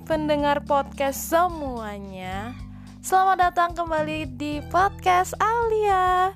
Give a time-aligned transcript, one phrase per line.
[0.00, 2.56] pendengar podcast semuanya.
[3.04, 6.32] Selamat datang kembali di podcast Alia.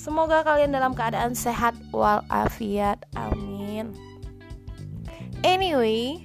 [0.00, 3.04] Semoga kalian dalam keadaan sehat walafiat.
[3.12, 3.92] Amin.
[5.42, 6.22] Anyway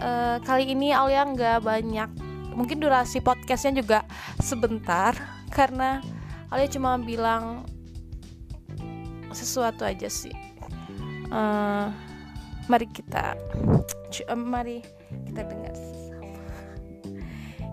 [0.00, 2.10] uh, Kali ini Alia nggak banyak.
[2.56, 3.98] Mungkin durasi podcastnya juga
[4.40, 5.12] sebentar
[5.52, 6.00] Karena
[6.48, 7.64] Alia cuma bilang
[9.32, 10.32] Sesuatu aja sih.
[11.28, 11.92] Uh,
[12.66, 13.38] Mari kita
[14.34, 14.82] Mari
[15.30, 15.74] kita dengar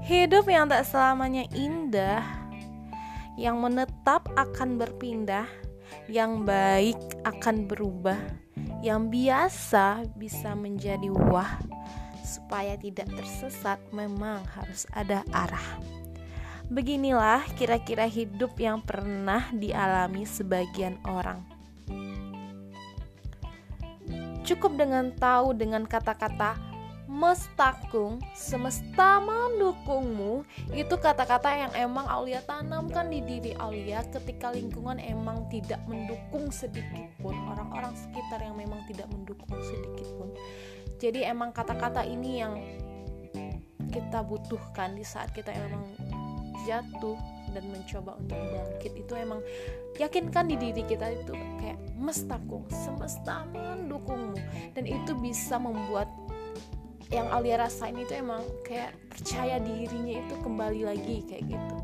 [0.06, 2.22] Hidup yang tak selamanya indah
[3.34, 5.50] Yang menetap akan berpindah
[6.06, 8.22] Yang baik akan berubah
[8.86, 11.58] Yang biasa bisa menjadi wah
[12.22, 15.70] Supaya tidak tersesat memang harus ada arah.
[16.72, 21.44] Beginilah kira-kira hidup yang pernah dialami sebagian orang
[24.44, 26.74] Cukup dengan tahu dengan kata-kata
[27.14, 30.44] mestakung, semesta mendukungmu.
[30.74, 37.08] Itu kata-kata yang emang Aulia tanamkan di diri Aulia ketika lingkungan emang tidak mendukung sedikit
[37.22, 37.38] pun.
[37.54, 40.34] Orang-orang sekitar yang memang tidak mendukung sedikit pun.
[40.98, 42.54] Jadi emang kata-kata ini yang
[43.94, 45.86] kita butuhkan di saat kita emang
[46.66, 47.20] jatuh
[47.54, 48.94] dan mencoba untuk bangkit.
[49.06, 49.40] Itu emang
[50.02, 54.38] yakinkan di diri kita itu kayak mestakung semesta mendukungmu.
[54.74, 56.10] Dan itu bisa membuat
[57.14, 61.78] yang Alia rasain itu emang kayak percaya dirinya itu kembali lagi kayak gitu.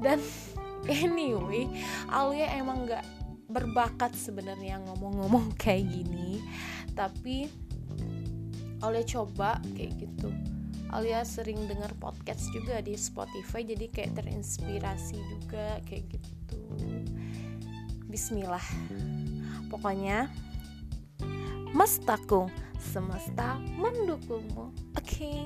[0.00, 0.18] Dan
[1.04, 1.68] anyway
[2.08, 3.04] Alia emang nggak
[3.50, 6.38] berbakat sebenarnya ngomong-ngomong kayak gini
[6.94, 7.50] tapi
[8.80, 10.30] Alia coba kayak gitu
[10.90, 16.58] Alia sering dengar podcast juga di Spotify jadi kayak terinspirasi juga kayak gitu.
[18.10, 18.64] Bismillah.
[19.70, 20.26] Pokoknya
[21.70, 22.50] Mas Takung
[22.82, 24.74] semesta mendukungmu.
[24.98, 25.40] Oke okay,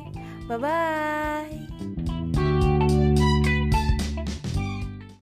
[0.49, 1.74] bye bye